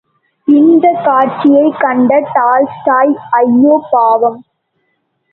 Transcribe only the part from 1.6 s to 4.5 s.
கண்ட டால்ஸ்டாய் ஐயோ பாவம்!